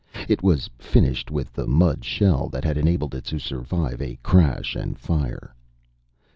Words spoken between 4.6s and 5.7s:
and fire.